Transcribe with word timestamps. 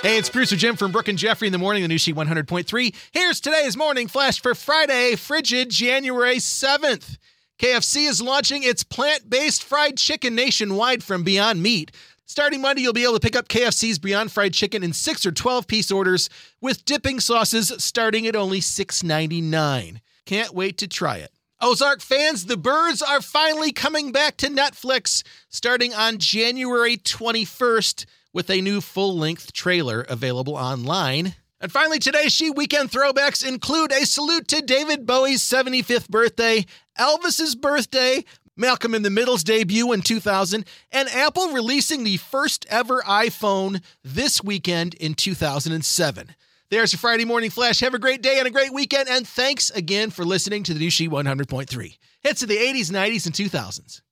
Hey, 0.00 0.16
it's 0.16 0.28
Producer 0.28 0.54
Jim 0.54 0.76
from 0.76 0.92
Brooke 0.92 1.08
and 1.08 1.18
Jeffrey 1.18 1.48
in 1.48 1.52
the 1.52 1.58
morning, 1.58 1.82
the 1.82 1.88
new 1.88 1.98
She 1.98 2.14
100.3. 2.14 2.94
Here's 3.10 3.40
today's 3.40 3.76
morning 3.76 4.06
flash 4.06 4.40
for 4.40 4.54
Friday, 4.54 5.16
frigid 5.16 5.70
January 5.70 6.36
7th. 6.36 7.16
KFC 7.58 8.08
is 8.08 8.22
launching 8.22 8.62
its 8.62 8.84
plant 8.84 9.28
based 9.28 9.64
fried 9.64 9.96
chicken 9.96 10.36
nationwide 10.36 11.02
from 11.02 11.24
Beyond 11.24 11.60
Meat. 11.64 11.90
Starting 12.26 12.60
Monday, 12.60 12.82
you'll 12.82 12.92
be 12.92 13.02
able 13.02 13.14
to 13.14 13.20
pick 13.20 13.34
up 13.34 13.48
KFC's 13.48 13.98
Beyond 13.98 14.30
Fried 14.30 14.54
Chicken 14.54 14.84
in 14.84 14.92
6 14.92 15.26
or 15.26 15.32
12 15.32 15.66
piece 15.66 15.90
orders 15.90 16.30
with 16.60 16.84
dipping 16.84 17.18
sauces 17.18 17.72
starting 17.78 18.28
at 18.28 18.36
only 18.36 18.60
$6.99. 18.60 20.00
Can't 20.26 20.54
wait 20.54 20.78
to 20.78 20.86
try 20.86 21.16
it. 21.16 21.32
Ozark 21.60 22.02
fans, 22.02 22.46
the 22.46 22.56
Byrdes 22.56 23.02
are 23.02 23.20
finally 23.20 23.72
coming 23.72 24.12
back 24.12 24.36
to 24.36 24.46
Netflix 24.46 25.24
starting 25.48 25.92
on 25.92 26.18
January 26.18 26.96
21st 26.98 28.04
with 28.32 28.50
a 28.50 28.60
new 28.60 28.80
full 28.80 29.16
length 29.16 29.52
trailer 29.52 30.02
available 30.02 30.56
online. 30.56 31.34
And 31.60 31.72
finally, 31.72 31.98
today's 31.98 32.32
She 32.32 32.50
Weekend 32.50 32.90
throwbacks 32.90 33.46
include 33.46 33.92
a 33.92 34.06
salute 34.06 34.46
to 34.48 34.62
David 34.62 35.06
Bowie's 35.06 35.42
75th 35.42 36.08
birthday, 36.08 36.66
Elvis's 36.98 37.56
birthday, 37.56 38.24
Malcolm 38.56 38.94
in 38.94 39.02
the 39.02 39.10
Middle's 39.10 39.44
debut 39.44 39.92
in 39.92 40.02
2000, 40.02 40.64
and 40.92 41.08
Apple 41.08 41.52
releasing 41.52 42.04
the 42.04 42.16
first 42.16 42.66
ever 42.68 43.02
iPhone 43.02 43.82
this 44.04 44.42
weekend 44.42 44.94
in 44.94 45.14
2007. 45.14 46.34
There's 46.70 46.92
your 46.92 46.98
Friday 46.98 47.24
morning 47.24 47.50
flash. 47.50 47.80
Have 47.80 47.94
a 47.94 47.98
great 47.98 48.20
day 48.20 48.38
and 48.38 48.46
a 48.46 48.50
great 48.50 48.74
weekend, 48.74 49.08
and 49.08 49.26
thanks 49.26 49.70
again 49.70 50.10
for 50.10 50.24
listening 50.24 50.64
to 50.64 50.74
the 50.74 50.80
new 50.80 50.90
She 50.90 51.08
100.3. 51.08 51.98
Hits 52.20 52.42
of 52.42 52.48
the 52.48 52.56
80s, 52.56 52.90
90s, 52.90 53.26
and 53.26 53.34
2000s. 53.34 54.02